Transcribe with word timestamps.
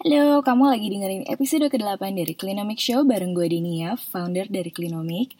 Halo, 0.00 0.40
kamu 0.40 0.72
lagi 0.72 0.88
dengerin 0.88 1.28
episode 1.28 1.68
ke-8 1.68 2.00
dari 2.16 2.32
Clinomic 2.32 2.80
Show 2.80 3.04
bareng 3.04 3.36
gue 3.36 3.52
Denia, 3.52 4.00
founder 4.00 4.48
dari 4.48 4.72
Clinomic. 4.72 5.36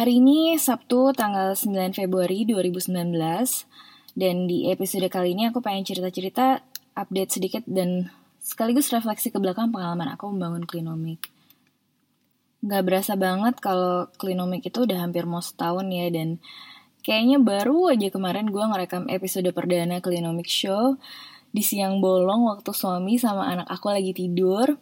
Hari 0.00 0.24
ini 0.24 0.56
Sabtu 0.56 1.12
tanggal 1.12 1.52
9 1.52 1.92
Februari 1.92 2.48
2019 2.48 3.12
dan 4.16 4.48
di 4.48 4.72
episode 4.72 5.04
kali 5.12 5.36
ini 5.36 5.52
aku 5.52 5.60
pengen 5.60 5.84
cerita-cerita 5.84 6.64
update 6.96 7.36
sedikit 7.36 7.60
dan 7.68 8.08
sekaligus 8.40 8.88
refleksi 8.88 9.28
ke 9.28 9.36
belakang 9.36 9.68
pengalaman 9.68 10.16
aku 10.16 10.32
membangun 10.32 10.64
Clinomic. 10.64 11.20
Gak 12.64 12.88
berasa 12.88 13.20
banget 13.20 13.60
kalau 13.60 14.08
Clinomic 14.16 14.64
itu 14.64 14.88
udah 14.88 15.04
hampir 15.04 15.28
mau 15.28 15.44
setahun 15.44 15.84
ya 15.92 16.08
dan 16.08 16.40
kayaknya 17.04 17.36
baru 17.36 17.92
aja 17.92 18.08
kemarin 18.08 18.48
gue 18.48 18.64
ngerekam 18.64 19.12
episode 19.12 19.52
perdana 19.52 20.00
Clinomic 20.00 20.48
Show 20.48 20.96
di 21.54 21.62
siang 21.62 22.02
bolong 22.02 22.50
waktu 22.50 22.74
suami 22.74 23.14
sama 23.14 23.46
anak 23.46 23.70
aku 23.70 23.94
lagi 23.94 24.10
tidur. 24.10 24.74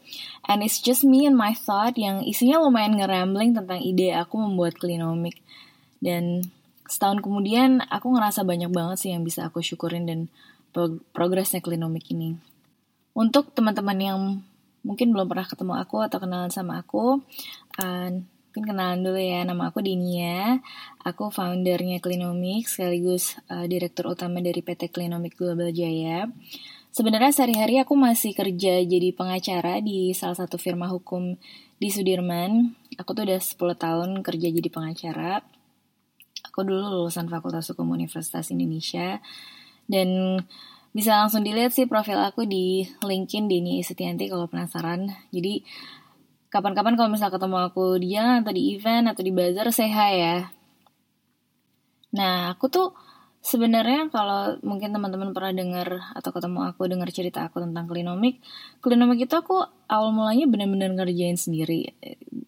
And 0.48 0.64
it's 0.64 0.80
just 0.80 1.04
me 1.04 1.28
and 1.28 1.36
my 1.36 1.52
thought 1.52 2.00
yang 2.00 2.24
isinya 2.24 2.64
lumayan 2.64 2.96
ngerambling 2.96 3.52
tentang 3.52 3.84
ide 3.84 4.16
aku 4.16 4.40
membuat 4.40 4.80
klinomik. 4.80 5.36
Dan 6.00 6.48
setahun 6.88 7.20
kemudian 7.20 7.84
aku 7.92 8.16
ngerasa 8.16 8.48
banyak 8.48 8.72
banget 8.72 8.96
sih 9.04 9.10
yang 9.12 9.20
bisa 9.20 9.52
aku 9.52 9.60
syukurin 9.60 10.08
dan 10.08 10.32
progresnya 11.12 11.60
klinomik 11.60 12.08
ini. 12.08 12.40
Untuk 13.12 13.52
teman-teman 13.52 13.98
yang 14.00 14.18
mungkin 14.80 15.12
belum 15.12 15.28
pernah 15.28 15.44
ketemu 15.44 15.76
aku 15.76 16.00
atau 16.00 16.16
kenalan 16.16 16.48
sama 16.48 16.80
aku, 16.80 17.20
uh, 17.84 18.10
mungkin 18.52 18.68
kenalan 18.68 19.00
dulu 19.00 19.16
ya. 19.16 19.48
Nama 19.48 19.72
aku 19.72 19.80
Dinia. 19.80 20.60
Aku 21.00 21.32
foundernya 21.32 22.04
Klinomik 22.04 22.68
sekaligus 22.68 23.40
uh, 23.48 23.64
direktur 23.64 24.12
utama 24.12 24.44
dari 24.44 24.60
PT 24.60 24.92
Klinomik 24.92 25.40
Global 25.40 25.72
Jaya. 25.72 26.28
Sebenarnya 26.92 27.32
sehari-hari 27.32 27.80
aku 27.80 27.96
masih 27.96 28.36
kerja 28.36 28.84
jadi 28.84 29.16
pengacara 29.16 29.80
di 29.80 30.12
salah 30.12 30.36
satu 30.36 30.60
firma 30.60 30.84
hukum 30.92 31.40
di 31.80 31.88
Sudirman. 31.88 32.76
Aku 33.00 33.16
tuh 33.16 33.24
udah 33.24 33.40
10 33.40 33.56
tahun 33.56 34.20
kerja 34.20 34.52
jadi 34.52 34.68
pengacara. 34.68 35.40
Aku 36.52 36.60
dulu 36.60 36.92
lulusan 36.92 37.32
Fakultas 37.32 37.72
Hukum 37.72 37.88
Universitas 37.88 38.52
Indonesia. 38.52 39.24
Dan 39.88 40.36
bisa 40.92 41.16
langsung 41.16 41.40
dilihat 41.40 41.72
sih 41.72 41.88
profil 41.88 42.20
aku 42.20 42.44
di 42.44 42.84
LinkedIn 43.00 43.48
Dini 43.48 43.80
Setianti 43.80 44.28
kalau 44.28 44.44
penasaran. 44.44 45.08
Jadi 45.32 45.64
kapan-kapan 46.52 46.94
kalau 47.00 47.08
misal 47.08 47.32
ketemu 47.32 47.56
aku 47.72 47.96
di 47.96 48.12
jalan 48.12 48.44
atau 48.44 48.52
di 48.52 48.62
event 48.76 49.08
atau 49.08 49.22
di 49.24 49.32
bazar, 49.32 49.72
hi 49.72 50.14
ya. 50.20 50.36
Nah, 52.12 52.52
aku 52.52 52.68
tuh 52.68 52.92
Sebenarnya 53.42 54.06
kalau 54.06 54.54
mungkin 54.62 54.94
teman-teman 54.94 55.34
pernah 55.34 55.50
dengar 55.50 56.14
atau 56.14 56.30
ketemu 56.30 56.62
aku 56.62 56.86
dengar 56.86 57.10
cerita 57.10 57.42
aku 57.42 57.58
tentang 57.58 57.90
klinomik, 57.90 58.38
klinomik 58.78 59.26
itu 59.26 59.34
aku 59.34 59.66
awal 59.90 60.14
mulanya 60.14 60.46
benar-benar 60.46 60.94
ngerjain 60.94 61.34
sendiri. 61.34 61.90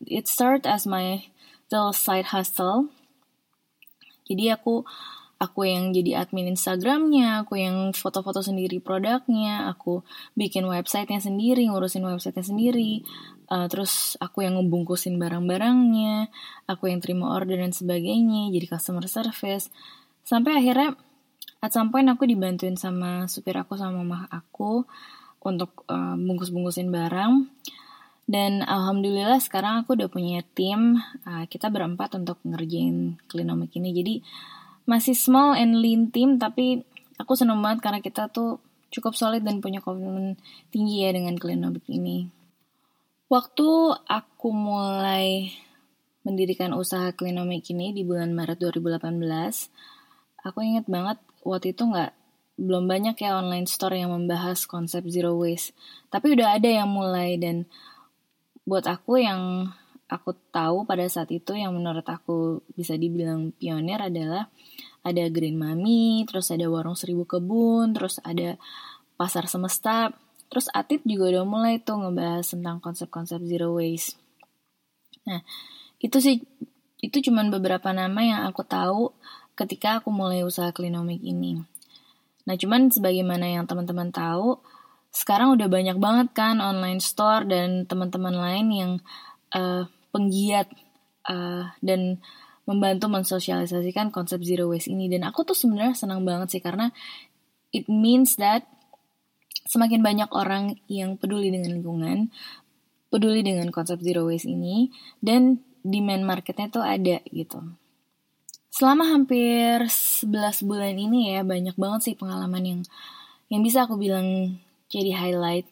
It 0.06 0.30
start 0.30 0.70
as 0.70 0.86
my 0.86 1.26
little 1.66 1.90
side 1.90 2.30
hustle. 2.30 2.94
Jadi 4.30 4.54
aku 4.54 4.86
aku 5.42 5.66
yang 5.66 5.90
jadi 5.90 6.22
admin 6.22 6.54
Instagramnya, 6.54 7.42
aku 7.42 7.58
yang 7.58 7.90
foto-foto 7.90 8.38
sendiri 8.38 8.78
produknya, 8.78 9.66
aku 9.66 10.06
bikin 10.38 10.62
websitenya 10.62 11.18
sendiri, 11.18 11.66
ngurusin 11.66 12.06
websitenya 12.06 12.54
sendiri, 12.54 13.02
uh, 13.54 13.70
terus 13.70 14.18
aku 14.18 14.42
yang 14.42 14.58
ngebungkusin 14.58 15.14
barang-barangnya, 15.22 16.26
aku 16.66 16.90
yang 16.90 16.98
terima 16.98 17.30
order 17.30 17.62
dan 17.62 17.70
sebagainya, 17.70 18.50
jadi 18.50 18.66
customer 18.66 19.06
service 19.06 19.70
Sampai 20.24 20.56
akhirnya 20.56 20.96
at 21.60 21.70
some 21.70 21.92
point 21.92 22.08
aku 22.08 22.24
dibantuin 22.24 22.80
sama 22.80 23.28
supir 23.28 23.54
aku 23.60 23.76
sama 23.76 24.00
mama 24.00 24.24
aku 24.32 24.88
untuk 25.44 25.84
uh, 25.92 26.16
bungkus-bungkusin 26.16 26.88
barang. 26.88 27.52
Dan 28.24 28.64
alhamdulillah 28.64 29.36
sekarang 29.36 29.84
aku 29.84 30.00
udah 30.00 30.08
punya 30.08 30.40
tim, 30.56 30.96
uh, 31.28 31.44
kita 31.44 31.68
berempat 31.68 32.16
untuk 32.16 32.40
ngerjain 32.40 33.20
klinomik 33.28 33.76
ini. 33.76 33.92
Jadi 33.92 34.14
masih 34.88 35.12
small 35.12 35.60
and 35.60 35.76
lean 35.76 36.08
team, 36.08 36.40
tapi 36.40 36.80
aku 37.20 37.36
seneng 37.36 37.60
banget 37.60 37.84
karena 37.84 38.00
kita 38.00 38.32
tuh 38.32 38.64
cukup 38.88 39.12
solid 39.12 39.44
dan 39.44 39.60
punya 39.60 39.84
komitmen 39.84 40.40
tinggi 40.72 41.04
ya 41.04 41.12
dengan 41.12 41.36
klinomik 41.36 41.84
ini. 41.92 42.32
Waktu 43.28 43.68
aku 44.04 44.48
mulai 44.52 45.50
mendirikan 46.24 46.72
usaha 46.72 47.12
klinomik 47.12 47.68
ini 47.72 47.92
di 47.92 48.04
bulan 48.04 48.32
Maret 48.32 48.60
2018, 48.60 49.14
Aku 50.44 50.60
inget 50.60 50.84
banget 50.84 51.16
waktu 51.40 51.72
itu 51.72 51.88
nggak 51.88 52.12
belum 52.60 52.84
banyak 52.84 53.16
ya 53.16 53.40
online 53.40 53.64
store 53.64 53.96
yang 53.96 54.12
membahas 54.12 54.68
konsep 54.68 55.00
zero 55.08 55.40
waste. 55.40 55.72
Tapi 56.12 56.36
udah 56.36 56.60
ada 56.60 56.68
yang 56.68 56.92
mulai 56.92 57.40
dan 57.40 57.64
buat 58.68 58.84
aku 58.84 59.24
yang 59.24 59.72
aku 60.04 60.36
tahu 60.52 60.84
pada 60.84 61.08
saat 61.08 61.32
itu 61.32 61.56
yang 61.56 61.72
menurut 61.72 62.04
aku 62.04 62.60
bisa 62.76 62.92
dibilang 63.00 63.56
pionir 63.56 64.04
adalah 64.04 64.52
ada 65.00 65.24
Green 65.32 65.56
Mami, 65.56 66.28
terus 66.28 66.52
ada 66.52 66.68
Warung 66.68 66.96
Seribu 66.96 67.24
Kebun, 67.24 67.96
terus 67.96 68.20
ada 68.20 68.60
Pasar 69.16 69.48
Semesta, 69.48 70.12
terus 70.48 70.70
Atip 70.72 71.02
juga 71.04 71.30
udah 71.34 71.44
mulai 71.46 71.82
tuh 71.82 72.00
ngebahas 72.00 72.46
tentang 72.46 72.78
konsep-konsep 72.78 73.40
zero 73.44 73.76
waste. 73.76 74.16
Nah, 75.24 75.40
itu 76.00 76.20
sih 76.20 76.44
itu 77.04 77.30
cuman 77.30 77.52
beberapa 77.52 77.92
nama 77.92 78.20
yang 78.24 78.40
aku 78.48 78.64
tahu 78.64 79.12
ketika 79.54 80.00
aku 80.02 80.08
mulai 80.10 80.42
usaha 80.42 80.72
klinomik 80.72 81.20
ini. 81.20 81.62
Nah, 82.44 82.54
cuman 82.56 82.92
sebagaimana 82.92 83.48
yang 83.48 83.64
teman-teman 83.64 84.12
tahu, 84.12 84.60
sekarang 85.14 85.56
udah 85.56 85.68
banyak 85.70 85.96
banget 85.96 86.28
kan 86.36 86.60
online 86.60 87.00
store 87.00 87.46
dan 87.48 87.88
teman-teman 87.88 88.34
lain 88.34 88.66
yang 88.74 88.92
uh, 89.54 89.88
penggiat 90.12 90.68
uh, 91.30 91.72
dan 91.80 92.20
membantu 92.64 93.08
mensosialisasikan 93.12 94.10
konsep 94.10 94.42
zero 94.42 94.68
waste 94.68 94.92
ini. 94.92 95.08
Dan 95.08 95.24
aku 95.24 95.46
tuh 95.46 95.56
sebenarnya 95.56 95.96
senang 95.96 96.26
banget 96.26 96.58
sih 96.58 96.62
karena 96.64 96.90
it 97.72 97.86
means 97.88 98.36
that 98.36 98.66
semakin 99.64 100.00
banyak 100.04 100.30
orang 100.32 100.76
yang 100.86 101.16
peduli 101.16 101.48
dengan 101.48 101.72
lingkungan, 101.74 102.28
peduli 103.08 103.40
dengan 103.40 103.72
konsep 103.72 104.00
zero 104.04 104.28
waste 104.28 104.48
ini, 104.48 104.92
dan 105.24 105.64
demand 105.84 106.24
marketnya 106.24 106.68
tuh 106.72 106.84
ada 106.84 107.20
gitu. 107.32 107.60
Selama 108.74 109.06
hampir 109.06 109.86
11 109.86 110.66
bulan 110.66 110.98
ini 110.98 111.36
ya, 111.36 111.46
banyak 111.46 111.78
banget 111.78 112.00
sih 112.10 112.14
pengalaman 112.18 112.64
yang 112.64 112.80
yang 113.52 113.62
bisa 113.62 113.86
aku 113.86 113.94
bilang 113.94 114.58
jadi 114.90 115.14
highlight 115.14 115.68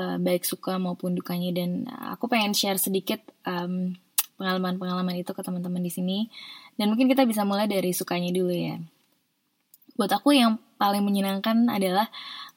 uh, 0.00 0.18
baik 0.18 0.42
suka 0.42 0.80
maupun 0.82 1.14
dukanya 1.14 1.62
dan 1.62 1.86
aku 1.86 2.26
pengen 2.26 2.56
share 2.56 2.80
sedikit 2.80 3.22
um, 3.46 3.94
pengalaman-pengalaman 4.38 5.18
itu 5.18 5.30
ke 5.30 5.42
teman-teman 5.42 5.82
di 5.82 5.90
sini 5.90 6.18
dan 6.78 6.94
mungkin 6.94 7.10
kita 7.10 7.26
bisa 7.26 7.42
mulai 7.42 7.70
dari 7.70 7.94
sukanya 7.94 8.34
dulu 8.34 8.54
ya. 8.54 8.82
Buat 9.98 10.22
aku 10.22 10.34
yang 10.34 10.58
paling 10.78 11.02
menyenangkan 11.02 11.66
adalah 11.70 12.06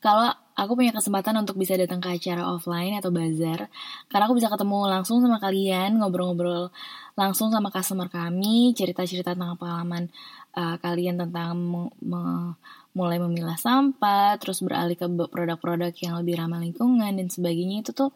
kalau 0.01 0.29
aku 0.57 0.75
punya 0.75 0.91
kesempatan 0.91 1.35
untuk 1.39 1.55
bisa 1.55 1.75
datang 1.79 2.03
ke 2.03 2.11
acara 2.11 2.43
offline 2.47 2.97
atau 2.97 3.09
bazar 3.09 3.71
karena 4.11 4.23
aku 4.27 4.35
bisa 4.37 4.51
ketemu 4.51 4.87
langsung 4.87 5.23
sama 5.23 5.39
kalian 5.39 5.97
ngobrol-ngobrol 5.97 6.69
langsung 7.15 7.51
sama 7.51 7.71
customer 7.71 8.07
kami 8.07 8.71
cerita-cerita 8.75 9.35
tentang 9.35 9.59
pengalaman 9.59 10.11
uh, 10.55 10.75
kalian 10.79 11.19
tentang 11.19 11.55
me 12.01 12.55
mulai 12.91 13.23
memilah 13.23 13.55
sampah 13.55 14.35
terus 14.35 14.59
beralih 14.59 14.99
ke 14.99 15.07
produk-produk 15.07 15.95
yang 16.03 16.19
lebih 16.19 16.35
ramah 16.43 16.59
lingkungan 16.59 17.15
dan 17.15 17.27
sebagainya. 17.31 17.87
Itu 17.87 17.95
tuh 17.95 18.11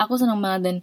aku 0.00 0.16
senang 0.16 0.40
banget 0.40 0.60
dan 0.64 0.76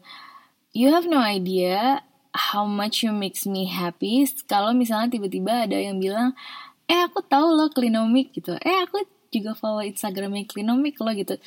you 0.78 0.94
have 0.94 1.10
no 1.10 1.18
idea 1.18 2.06
how 2.54 2.70
much 2.70 3.02
you 3.02 3.10
makes 3.10 3.50
me 3.50 3.66
happy. 3.66 4.30
Kalau 4.46 4.70
misalnya 4.78 5.10
tiba-tiba 5.10 5.66
ada 5.66 5.78
yang 5.82 5.98
bilang 5.98 6.38
eh 6.86 7.02
aku 7.04 7.26
tahu 7.26 7.58
loh 7.58 7.74
klinomik 7.74 8.38
gitu. 8.38 8.54
Eh 8.62 8.86
aku 8.86 9.02
juga 9.38 9.54
follow 9.54 9.86
Instagramnya 9.86 10.50
Klinomik 10.50 10.98
loh 11.00 11.14
gitu. 11.14 11.38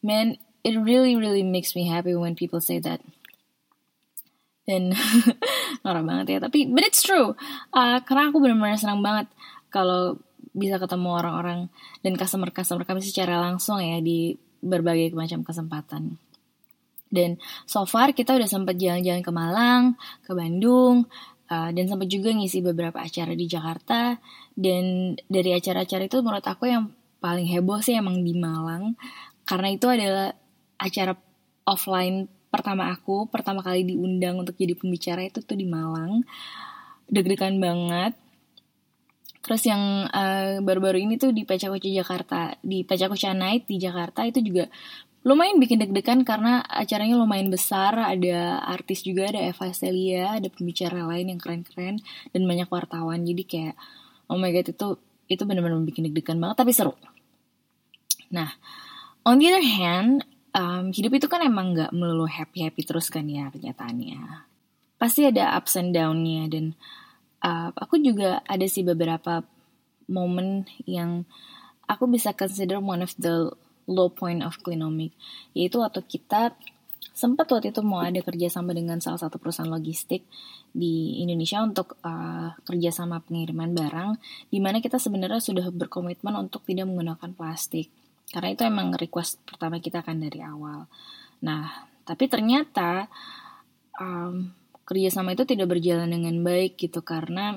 Man, 0.00 0.40
it 0.64 0.74
really 0.76 1.14
really 1.14 1.44
makes 1.44 1.76
me 1.76 1.86
happy 1.86 2.16
when 2.16 2.34
people 2.34 2.60
say 2.60 2.80
that. 2.80 3.00
Dan 4.66 4.90
norak 5.86 6.02
banget 6.02 6.26
ya, 6.26 6.38
tapi 6.42 6.66
but 6.66 6.82
it's 6.82 7.04
true. 7.04 7.38
Uh, 7.70 8.02
karena 8.02 8.34
aku 8.34 8.42
benar-benar 8.42 8.80
senang 8.80 9.00
banget 9.04 9.30
kalau 9.70 10.18
bisa 10.56 10.80
ketemu 10.80 11.08
orang-orang 11.12 11.60
dan 12.00 12.16
customer-customer 12.16 12.88
kami 12.88 13.04
secara 13.04 13.38
langsung 13.38 13.76
ya 13.78 14.00
di 14.00 14.34
berbagai 14.64 15.12
macam 15.12 15.44
kesempatan. 15.44 16.16
Dan 17.06 17.38
so 17.68 17.86
far 17.86 18.10
kita 18.10 18.34
udah 18.34 18.48
sempat 18.50 18.74
jalan-jalan 18.74 19.22
ke 19.22 19.30
Malang, 19.30 19.82
ke 20.26 20.34
Bandung, 20.34 21.06
uh, 21.52 21.70
dan 21.70 21.84
sempat 21.86 22.10
juga 22.10 22.34
ngisi 22.34 22.64
beberapa 22.64 22.98
acara 22.98 23.32
di 23.36 23.46
Jakarta. 23.46 24.18
Dan 24.56 25.14
dari 25.28 25.52
acara-acara 25.52 26.08
itu 26.08 26.18
menurut 26.24 26.46
aku 26.48 26.64
yang 26.66 26.90
paling 27.20 27.48
heboh 27.48 27.80
sih 27.80 27.96
emang 27.96 28.22
di 28.22 28.36
Malang. 28.36 28.94
Karena 29.46 29.68
itu 29.72 29.86
adalah 29.86 30.34
acara 30.76 31.14
offline 31.66 32.28
pertama 32.46 32.88
aku 32.88 33.28
pertama 33.28 33.60
kali 33.60 33.84
diundang 33.84 34.40
untuk 34.40 34.56
jadi 34.56 34.72
pembicara 34.72 35.26
itu 35.26 35.42
tuh 35.42 35.58
di 35.58 35.66
Malang. 35.68 36.24
Deg-degan 37.10 37.58
banget. 37.62 38.14
Terus 39.46 39.62
yang 39.62 40.10
eh, 40.10 40.58
baru-baru 40.58 41.06
ini 41.06 41.14
tuh 41.22 41.30
di 41.30 41.46
Pecakuca 41.46 41.86
Jakarta 41.86 42.58
di 42.64 42.82
Pecakuca 42.82 43.30
Night 43.30 43.70
di 43.70 43.78
Jakarta 43.78 44.26
itu 44.26 44.42
juga 44.42 44.66
lumayan 45.26 45.58
bikin 45.58 45.82
deg-degan 45.82 46.22
karena 46.22 46.62
acaranya 46.66 47.14
lumayan 47.14 47.50
besar. 47.50 47.94
Ada 47.94 48.62
artis 48.66 49.06
juga 49.06 49.30
ada 49.30 49.42
Eva 49.42 49.70
Celia 49.70 50.38
ada 50.38 50.48
pembicara 50.50 51.06
lain 51.06 51.30
yang 51.30 51.38
keren-keren 51.38 52.02
dan 52.34 52.42
banyak 52.42 52.66
wartawan. 52.66 53.22
Jadi 53.22 53.42
kayak 53.46 53.74
oh 54.26 54.38
my 54.38 54.50
god 54.50 54.66
itu 54.66 54.88
itu 55.26 55.42
benar-benar 55.42 55.82
bikin 55.82 56.10
deg-degan 56.10 56.38
banget 56.38 56.56
tapi 56.62 56.72
seru. 56.74 56.94
Nah 58.30 58.50
on 59.26 59.38
the 59.42 59.46
other 59.50 59.66
hand 59.66 60.22
um, 60.56 60.90
hidup 60.94 61.18
itu 61.18 61.26
kan 61.28 61.44
emang 61.44 61.76
nggak 61.76 61.92
melulu 61.92 62.24
happy 62.26 62.64
happy 62.64 62.82
terus 62.86 63.12
kan 63.12 63.26
ya 63.28 63.52
kenyataannya. 63.52 64.48
Pasti 64.96 65.28
ada 65.28 65.52
ups 65.60 65.76
and 65.76 65.92
downnya 65.92 66.48
dan 66.48 66.64
uh, 67.44 67.68
aku 67.76 68.00
juga 68.00 68.40
ada 68.48 68.64
sih 68.64 68.86
beberapa 68.86 69.44
momen 70.08 70.64
yang 70.86 71.26
aku 71.84 72.06
bisa 72.08 72.32
consider 72.32 72.78
one 72.78 73.02
of 73.02 73.12
the 73.20 73.50
low 73.86 74.10
point 74.10 74.42
of 74.42 74.58
Clinomic 74.62 75.14
yaitu 75.54 75.78
waktu 75.78 76.02
kita 76.02 76.54
sempat 77.16 77.48
waktu 77.48 77.72
itu 77.72 77.80
mau 77.80 78.04
ada 78.04 78.20
kerjasama 78.20 78.76
dengan 78.76 79.00
salah 79.00 79.16
satu 79.16 79.40
perusahaan 79.40 79.72
logistik 79.72 80.28
di 80.76 81.24
Indonesia 81.24 81.64
untuk 81.64 81.96
uh, 82.04 82.52
kerjasama 82.68 83.24
pengiriman 83.24 83.72
barang, 83.72 84.10
di 84.52 84.60
mana 84.60 84.84
kita 84.84 85.00
sebenarnya 85.00 85.40
sudah 85.40 85.72
berkomitmen 85.72 86.36
untuk 86.36 86.68
tidak 86.68 86.84
menggunakan 86.84 87.32
plastik, 87.32 87.88
karena 88.28 88.52
itu 88.52 88.62
emang 88.68 88.92
request 88.92 89.40
pertama 89.48 89.80
kita 89.80 90.04
kan 90.04 90.20
dari 90.20 90.44
awal. 90.44 90.84
Nah, 91.40 91.88
tapi 92.04 92.28
ternyata 92.28 93.08
um, 93.96 94.52
kerjasama 94.84 95.32
itu 95.32 95.48
tidak 95.48 95.72
berjalan 95.72 96.12
dengan 96.12 96.36
baik 96.44 96.76
gitu 96.76 97.00
karena 97.00 97.56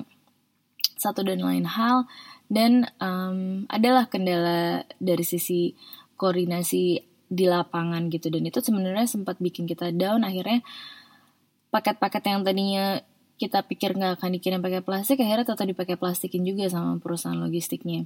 satu 0.96 1.20
dan 1.20 1.44
lain 1.44 1.68
hal 1.68 2.08
dan 2.48 2.88
um, 2.96 3.68
adalah 3.68 4.08
kendala 4.08 4.88
dari 4.96 5.24
sisi 5.24 5.76
koordinasi 6.16 7.09
di 7.30 7.46
lapangan 7.46 8.10
gitu. 8.10 8.28
Dan 8.28 8.42
itu 8.50 8.58
sebenarnya 8.58 9.06
sempat 9.06 9.38
bikin 9.38 9.70
kita 9.70 9.94
down. 9.94 10.26
Akhirnya 10.26 10.66
paket-paket 11.70 12.22
yang 12.26 12.42
tadinya 12.42 12.98
kita 13.40 13.64
pikir 13.64 13.96
nggak 13.96 14.20
akan 14.20 14.36
dikirim 14.36 14.60
pakai 14.60 14.84
plastik 14.84 15.24
akhirnya 15.24 15.56
tetap 15.56 15.64
dipakai 15.64 15.96
plastikin 15.96 16.44
juga 16.44 16.68
sama 16.68 17.00
perusahaan 17.00 17.38
logistiknya. 17.38 18.04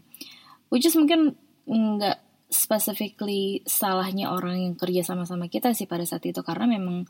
Which 0.68 0.86
is 0.86 0.94
mungkin 0.94 1.34
nggak 1.66 2.22
specifically 2.52 3.66
salahnya 3.66 4.30
orang 4.30 4.62
yang 4.62 4.74
kerja 4.78 5.02
sama-sama 5.02 5.50
kita 5.50 5.74
sih 5.74 5.90
pada 5.90 6.06
saat 6.06 6.22
itu. 6.22 6.38
Karena 6.46 6.70
memang 6.70 7.08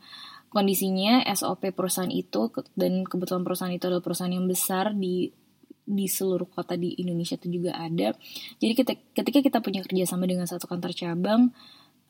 kondisinya 0.49 1.21
SOP 1.35 1.69
perusahaan 1.75 2.09
itu 2.09 2.49
dan 2.73 3.05
kebetulan 3.05 3.43
perusahaan 3.45 3.75
itu 3.75 3.85
adalah 3.91 4.01
perusahaan 4.01 4.33
yang 4.33 4.47
besar 4.49 4.95
di 4.95 5.29
di 5.85 6.09
seluruh 6.09 6.49
kota 6.49 6.73
di 6.73 6.97
Indonesia 6.97 7.37
itu 7.37 7.61
juga 7.61 7.77
ada. 7.77 8.17
Jadi 8.57 8.73
ketika 9.13 9.39
kita 9.45 9.61
punya 9.61 9.85
kerjasama 9.85 10.25
dengan 10.25 10.49
satu 10.49 10.65
kantor 10.65 10.97
cabang 10.97 11.53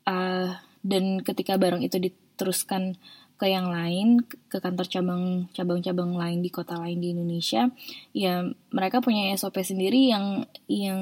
uh, 0.05 0.55
dan 0.85 1.03
ketika 1.25 1.57
barang 1.57 1.81
itu 1.81 1.97
diteruskan 1.97 2.97
ke 3.35 3.51
yang 3.51 3.67
lain 3.67 4.23
ke 4.23 4.63
kantor 4.63 4.87
cabang 4.87 5.51
cabang-cabang 5.51 6.15
lain 6.15 6.39
di 6.39 6.47
kota 6.47 6.79
lain 6.79 7.03
di 7.03 7.11
Indonesia, 7.11 7.67
ya 8.15 8.47
mereka 8.71 9.03
punya 9.03 9.35
SOP 9.35 9.59
sendiri 9.59 10.07
yang 10.07 10.47
yang 10.71 11.01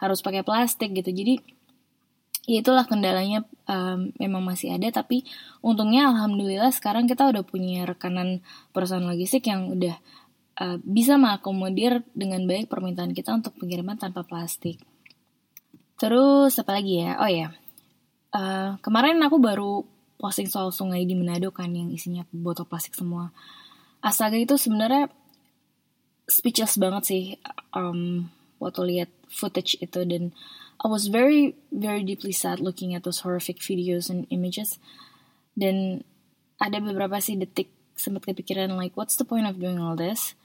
harus 0.00 0.24
pakai 0.24 0.40
plastik 0.40 0.96
gitu. 0.96 1.12
Jadi 1.12 1.36
ya 2.48 2.64
itulah 2.64 2.88
kendalanya 2.88 3.44
um, 3.68 4.10
memang 4.16 4.40
masih 4.40 4.72
ada 4.72 4.88
tapi 4.88 5.28
untungnya 5.60 6.08
alhamdulillah 6.08 6.72
sekarang 6.72 7.04
kita 7.04 7.28
udah 7.28 7.44
punya 7.44 7.84
rekanan 7.84 8.40
perusahaan 8.72 9.04
logistik 9.04 9.44
yang 9.52 9.68
udah 9.68 10.00
uh, 10.56 10.80
bisa 10.80 11.20
mengakomodir 11.20 12.00
dengan 12.16 12.48
baik 12.48 12.72
permintaan 12.72 13.12
kita 13.12 13.36
untuk 13.36 13.54
pengiriman 13.60 14.00
tanpa 14.00 14.24
plastik. 14.24 14.80
Terus 16.00 16.56
apa 16.56 16.80
lagi 16.80 17.04
ya? 17.04 17.20
Oh 17.20 17.28
ya, 17.28 17.52
uh, 18.34 18.78
kemarin 18.82 19.18
aku 19.22 19.38
baru 19.38 19.82
posting 20.20 20.46
soal 20.46 20.68
sungai 20.70 21.08
di 21.08 21.16
Manado 21.16 21.48
kan 21.50 21.72
yang 21.72 21.88
isinya 21.90 22.28
botol 22.30 22.68
plastik 22.68 22.92
semua. 22.92 23.32
Astaga 24.04 24.36
itu 24.36 24.56
sebenarnya 24.60 25.08
speechless 26.28 26.76
banget 26.76 27.02
sih 27.08 27.22
um, 27.72 28.28
waktu 28.60 28.80
lihat 28.84 29.10
footage 29.32 29.80
itu. 29.80 30.04
Dan 30.04 30.36
I 30.80 30.86
was 30.88 31.08
very 31.08 31.56
very 31.72 32.04
deeply 32.04 32.32
sad 32.32 32.60
looking 32.60 32.92
at 32.92 33.04
those 33.04 33.24
horrific 33.24 33.64
videos 33.64 34.12
and 34.12 34.28
images. 34.28 34.76
Dan 35.56 36.04
ada 36.60 36.76
beberapa 36.78 37.16
sih 37.18 37.40
detik 37.40 37.72
sempat 37.96 38.28
kepikiran 38.28 38.72
like 38.76 38.96
what's 38.96 39.16
the 39.16 39.24
point 39.24 39.48
of 39.48 39.56
doing 39.56 39.80
all 39.80 39.96
this? 39.96 40.36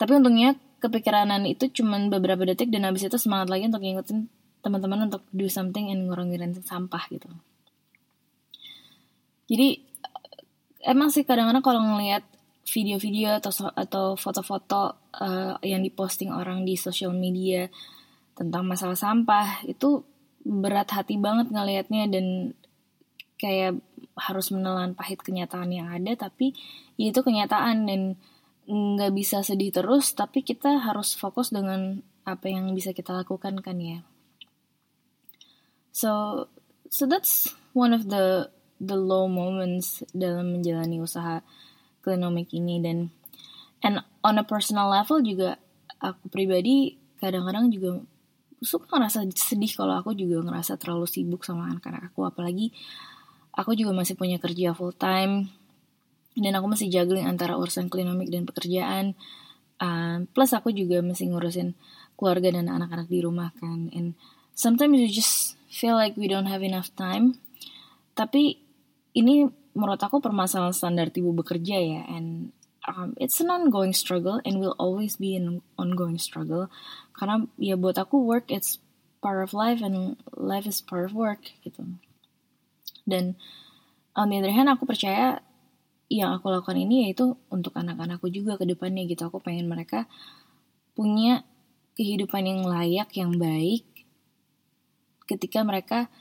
Tapi 0.00 0.16
untungnya 0.16 0.56
kepikiranan 0.80 1.48
itu 1.48 1.72
cuma 1.72 1.96
beberapa 2.08 2.44
detik 2.44 2.68
dan 2.68 2.84
habis 2.84 3.08
itu 3.08 3.16
semangat 3.16 3.48
lagi 3.48 3.68
untuk 3.68 3.80
ngikutin 3.80 4.43
teman-teman 4.64 5.12
untuk 5.12 5.22
do 5.30 5.44
something 5.46 5.92
and 5.92 6.08
ngurangin 6.08 6.56
sampah 6.64 7.04
gitu. 7.12 7.28
Jadi 9.44 9.84
emang 10.88 11.12
sih 11.12 11.28
kadang-kadang 11.28 11.60
kalau 11.60 11.80
ngelihat 11.84 12.24
video-video 12.64 13.36
atau 13.36 13.52
atau 13.76 14.06
foto-foto 14.16 14.96
uh, 15.20 15.60
yang 15.60 15.84
diposting 15.84 16.32
orang 16.32 16.64
di 16.64 16.80
sosial 16.80 17.12
media 17.12 17.68
tentang 18.32 18.64
masalah 18.64 18.96
sampah 18.96 19.62
itu 19.68 20.00
berat 20.44 20.88
hati 20.92 21.20
banget 21.20 21.52
ngelihatnya 21.52 22.08
dan 22.08 22.26
kayak 23.36 23.80
harus 24.16 24.48
menelan 24.48 24.96
pahit 24.96 25.20
kenyataan 25.20 25.70
yang 25.72 25.88
ada 25.92 26.16
tapi 26.16 26.56
ya 26.96 27.12
itu 27.12 27.20
kenyataan 27.20 27.84
dan 27.84 28.00
nggak 28.64 29.12
bisa 29.12 29.44
sedih 29.44 29.74
terus 29.74 30.16
tapi 30.16 30.40
kita 30.40 30.80
harus 30.80 31.12
fokus 31.12 31.52
dengan 31.52 32.00
apa 32.24 32.48
yang 32.48 32.72
bisa 32.72 32.96
kita 32.96 33.12
lakukan 33.12 33.60
kan 33.60 33.76
ya 33.76 34.00
so 35.94 36.44
so 36.90 37.06
that's 37.06 37.54
one 37.70 37.94
of 37.94 38.10
the 38.10 38.50
the 38.82 38.98
low 38.98 39.30
moments 39.30 40.02
dalam 40.10 40.58
menjalani 40.58 40.98
usaha 40.98 41.40
klinomik 42.02 42.50
ini. 42.50 42.82
Dan 42.82 43.14
and 43.80 44.02
on 44.26 44.42
a 44.42 44.44
personal 44.44 44.90
level 44.90 45.22
juga 45.22 45.56
aku 46.02 46.28
pribadi 46.28 46.98
kadang-kadang 47.22 47.70
juga 47.70 48.02
suka 48.60 48.96
ngerasa 48.96 49.28
sedih 49.32 49.72
kalau 49.76 50.00
aku 50.02 50.16
juga 50.16 50.42
ngerasa 50.42 50.76
terlalu 50.76 51.06
sibuk 51.06 51.46
sama 51.46 51.70
anak-anak 51.70 52.10
aku. 52.12 52.26
Apalagi 52.26 52.74
aku 53.54 53.78
juga 53.78 53.94
masih 53.94 54.18
punya 54.18 54.42
kerja 54.42 54.74
full 54.74 54.92
time 54.92 55.46
dan 56.34 56.52
aku 56.58 56.66
masih 56.66 56.90
juggling 56.90 57.30
antara 57.30 57.54
urusan 57.54 57.86
klinomik 57.86 58.28
dan 58.28 58.42
pekerjaan. 58.44 59.14
Uh, 59.74 60.22
plus 60.30 60.54
aku 60.54 60.70
juga 60.70 61.02
masih 61.02 61.30
ngurusin 61.30 61.74
keluarga 62.14 62.54
dan 62.54 62.70
anak-anak 62.70 63.06
di 63.06 63.18
rumah 63.22 63.54
kan. 63.58 63.90
And 63.94 64.18
sometimes 64.54 64.98
you 64.98 65.10
just 65.10 65.58
feel 65.68 65.94
like 65.94 66.16
we 66.16 66.30
don't 66.30 66.46
have 66.46 66.62
enough 66.62 66.90
time. 66.94 67.42
Tapi 68.14 68.62
ini 69.18 69.50
menurut 69.74 69.98
aku 69.98 70.22
permasalahan 70.22 70.74
standar 70.74 71.10
ibu 71.10 71.34
bekerja 71.34 71.82
ya 71.82 72.02
and 72.06 72.54
um, 72.86 73.18
it's 73.18 73.42
an 73.42 73.50
ongoing 73.50 73.90
struggle 73.90 74.38
and 74.46 74.62
will 74.62 74.78
always 74.78 75.18
be 75.18 75.34
an 75.34 75.60
ongoing 75.74 76.16
struggle. 76.16 76.70
Karena 77.10 77.50
ya 77.58 77.74
buat 77.74 77.98
aku 77.98 78.22
work 78.22 78.48
it's 78.48 78.78
part 79.18 79.42
of 79.42 79.50
life 79.50 79.82
and 79.82 80.14
life 80.30 80.64
is 80.64 80.78
part 80.78 81.10
of 81.10 81.12
work 81.12 81.42
gitu. 81.66 81.98
Dan 83.02 83.34
on 84.14 84.30
the 84.30 84.38
other 84.38 84.54
hand 84.54 84.70
aku 84.70 84.86
percaya 84.86 85.42
yang 86.06 86.30
aku 86.30 86.52
lakukan 86.52 86.78
ini 86.78 87.10
yaitu 87.10 87.34
untuk 87.50 87.74
anak-anakku 87.74 88.30
juga 88.30 88.54
ke 88.54 88.64
depannya 88.68 89.02
gitu. 89.10 89.26
Aku 89.26 89.42
pengen 89.42 89.66
mereka 89.66 90.06
punya 90.94 91.42
kehidupan 91.98 92.46
yang 92.46 92.62
layak, 92.62 93.10
yang 93.18 93.34
baik 93.34 93.93
ketika 95.24 95.64
mereka 95.64 96.12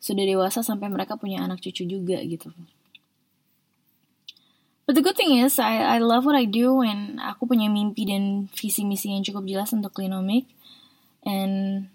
sudah 0.00 0.24
dewasa 0.24 0.60
sampai 0.60 0.92
mereka 0.92 1.16
punya 1.16 1.42
anak 1.42 1.60
cucu 1.64 1.88
juga 1.88 2.20
gitu. 2.22 2.52
But 4.86 4.94
the 4.94 5.02
good 5.02 5.18
thing 5.18 5.34
is, 5.42 5.58
I, 5.58 5.82
I 5.82 5.98
love 5.98 6.22
what 6.22 6.38
I 6.38 6.46
do 6.46 6.78
and 6.78 7.18
aku 7.18 7.50
punya 7.50 7.66
mimpi 7.66 8.06
dan 8.06 8.46
visi 8.54 8.86
misi 8.86 9.10
yang 9.10 9.26
cukup 9.26 9.42
jelas 9.50 9.74
untuk 9.74 9.98
Klinomik. 9.98 10.46
And 11.26 11.90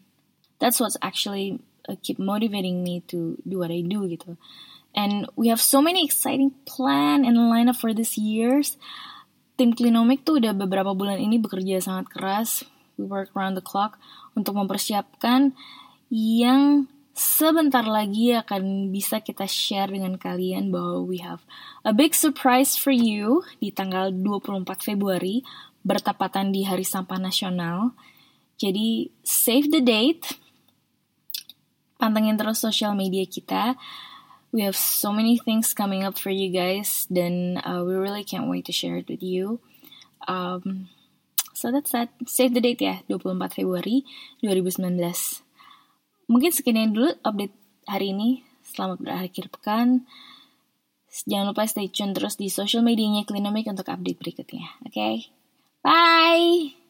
that's 0.59 0.83
what's 0.83 0.99
actually 0.99 1.63
uh, 1.87 1.95
keep 2.03 2.19
motivating 2.19 2.83
me 2.83 2.99
to 3.07 3.39
do 3.47 3.63
what 3.63 3.71
I 3.71 3.79
do 3.79 4.11
gitu. 4.11 4.35
And 4.91 5.23
we 5.39 5.47
have 5.47 5.63
so 5.63 5.79
many 5.79 6.03
exciting 6.03 6.51
plan 6.67 7.23
and 7.23 7.39
lineup 7.47 7.79
for 7.79 7.95
this 7.95 8.19
years. 8.19 8.75
Tim 9.55 9.71
Klinomik 9.71 10.27
tuh 10.27 10.43
udah 10.43 10.51
beberapa 10.51 10.91
bulan 10.91 11.15
ini 11.15 11.39
bekerja 11.39 11.79
sangat 11.79 12.11
keras. 12.11 12.67
We 12.99 13.07
work 13.07 13.31
around 13.39 13.55
the 13.55 13.63
clock 13.63 13.95
untuk 14.35 14.59
mempersiapkan 14.59 15.55
yang 16.11 16.91
sebentar 17.15 17.87
lagi 17.87 18.35
akan 18.35 18.91
bisa 18.91 19.23
kita 19.23 19.47
share 19.47 19.95
dengan 19.95 20.19
kalian 20.19 20.67
bahwa 20.67 21.07
we 21.07 21.23
have 21.23 21.39
a 21.87 21.95
big 21.95 22.11
surprise 22.11 22.75
for 22.75 22.91
you 22.91 23.47
di 23.63 23.71
tanggal 23.71 24.11
24 24.11 24.67
Februari 24.83 25.47
bertepatan 25.87 26.51
di 26.51 26.67
Hari 26.67 26.83
Sampah 26.83 27.17
Nasional. 27.17 27.95
Jadi 28.59 29.07
save 29.23 29.71
the 29.71 29.79
date. 29.79 30.37
Pantengin 31.95 32.35
terus 32.35 32.59
sosial 32.59 32.91
media 32.91 33.23
kita 33.23 33.79
we 34.51 34.61
have 34.61 34.75
so 34.75 35.11
many 35.11 35.37
things 35.37 35.73
coming 35.73 36.03
up 36.03 36.19
for 36.19 36.29
you 36.29 36.51
guys 36.51 37.07
then 37.09 37.59
uh, 37.63 37.83
we 37.83 37.95
really 37.95 38.23
can't 38.23 38.51
wait 38.51 38.65
to 38.67 38.71
share 38.75 38.97
it 38.97 39.07
with 39.07 39.23
you 39.23 39.59
um, 40.27 40.89
so 41.53 41.71
that's 41.71 41.91
that 41.91 42.11
save 42.27 42.53
the 42.53 42.61
date 42.61 42.81
ya 42.83 42.99
24 43.07 43.37
Februari 43.55 44.03
2019 44.43 45.50
mungkin 46.31 46.55
sekian 46.55 46.95
dulu 46.95 47.11
update 47.27 47.53
hari 47.85 48.15
ini 48.15 48.47
Selamat 48.71 49.03
berakhir 49.03 49.51
pekan. 49.51 50.07
Jangan 51.27 51.51
lupa 51.51 51.67
stay 51.67 51.91
tune 51.91 52.15
terus 52.15 52.39
di 52.39 52.47
social 52.47 52.87
medianya 52.87 53.27
Klinomik 53.27 53.67
untuk 53.67 53.91
update 53.91 54.15
berikutnya. 54.15 54.79
Oke, 54.87 54.95
okay? 54.95 55.15
bye. 55.83 56.80